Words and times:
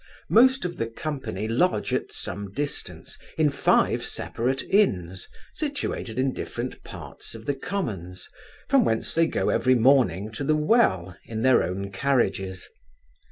Most 0.31 0.65
of 0.65 0.77
the 0.77 0.87
company 0.87 1.47
lodge 1.47 1.93
at 1.93 2.11
some 2.11 2.51
distance, 2.51 3.19
in 3.37 3.51
five 3.51 4.03
separate 4.03 4.63
inns, 4.63 5.27
situated 5.53 6.17
in 6.17 6.33
different 6.33 6.83
parts 6.83 7.35
of 7.35 7.45
the 7.45 7.53
commons, 7.53 8.27
from 8.67 8.83
whence 8.83 9.13
they 9.13 9.27
go 9.27 9.49
every 9.49 9.75
morning 9.75 10.31
to 10.31 10.43
the 10.43 10.55
well, 10.55 11.15
in 11.25 11.43
their 11.43 11.61
own 11.61 11.91
carriages. 11.91 12.67